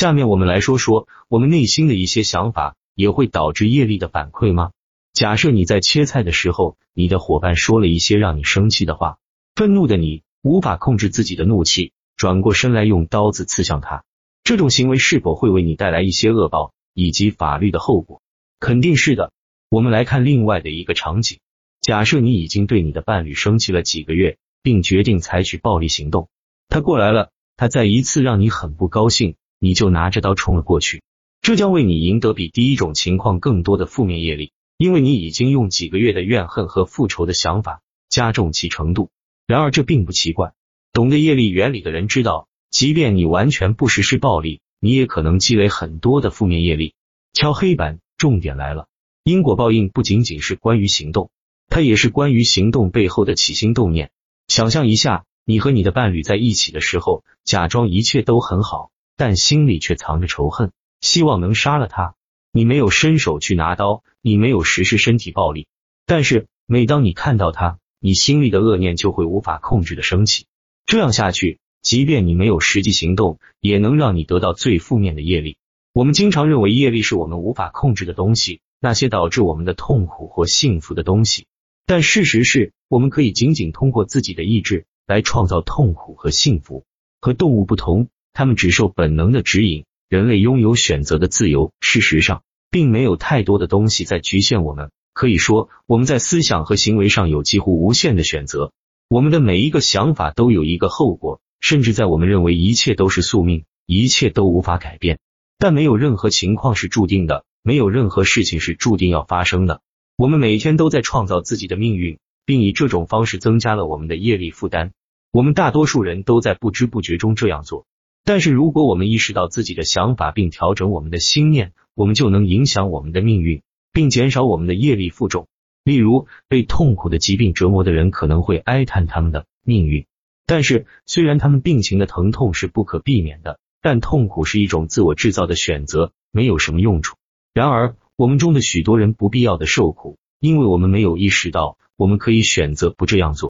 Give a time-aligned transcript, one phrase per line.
[0.00, 4.70] 下面我们来说说我们内心的一些想法也会导致业力的反馈吗？
[5.12, 9.18] 假设你在切菜的时候，你的伙伴说了一些让你生气的话，
[9.54, 14.02] 愤怒的你无法控制自己的怒气，转过身来用刀子刺向他，
[14.42, 18.22] 这种行为是否会为你带来一些恶报以及法律的后果？
[18.58, 19.32] 肯定是的。
[19.68, 21.40] 我们来看另外的一个场景，
[21.82, 26.30] 假设你已经对你的伴侣生气了几个月，并决定采取暴力行动，
[26.70, 31.02] 他过来了，他再一次让你很不高兴，你就拿着刀冲了过去，
[31.42, 34.52] 这将为你赢得比第一种情况更多的负面业力。
[34.78, 39.10] 因为你已经用几个月的怨恨和复仇的想法加重其程度，
[39.46, 40.54] 然而这并不奇怪。
[40.94, 46.94] 懂得业力原理的人知道，即便你完全不实施暴力，你也可能积累很多的负面业力。
[47.34, 48.88] 敲黑板，重点来了，
[49.22, 51.30] 因果报应不仅仅是关于行动，
[51.68, 54.10] 它也是关于行动背后的起心动念。
[54.48, 58.90] 想象一下，你和你的伴侣在一起的时候，假装一切都很好，
[59.20, 62.14] 但心里却藏着仇恨，希望能杀了他。
[62.52, 65.66] 你没有伸手去拿刀，你没有实施身体暴力，
[66.06, 70.46] 但是每当你看到他，你心里的恶念就会无法控制的升起。
[70.86, 75.58] 这样下去，即便你没有实际行动，也能让你得到最负面的业力。
[75.92, 81.46] 我们经常认为业力是我们无法控制的东西，那些导致我们的痛苦或幸福的东西。
[81.84, 86.86] 但事实是，我们可以仅仅通过自己的意志来创造痛苦和幸福。
[87.20, 89.84] 和动物不同，他们只受本能的指引。
[90.08, 94.90] 人类拥有选择的自由，事实上，并没有太多的东西在局限我们。
[95.12, 98.72] 可以说，我们在思想和行为上有几乎无限的选择。
[99.08, 105.18] 我们的每一个想法都有一个后果，甚至在我们认为一切都是宿命，一切都无法改变。
[105.58, 109.80] 但没有任何情况是注定的，没有任何事情是注定要发生的。
[110.16, 114.92] 我们每天都在创造自己的命运，并以这种方式增加了我们的业力负担。
[115.32, 117.84] 我们大多数人都在不知不觉中这样做。
[118.30, 125.48] 但是，如果我们意识到自己的想法，并调整我们的心念，我们就能影响我们的命运，并减少我们的业力负重。
[125.82, 130.06] 例如，被痛苦的疾病折磨的人可能会哀叹他们的命运。
[130.46, 137.16] 但是，虽然他们病情的疼痛是不可避免的，但痛苦是一种自我制造的选择，没有什么用处。
[137.52, 143.48] 然而，我们中的许多人不必要的受苦，因为我们没有意识到，我们可以选择不这样做。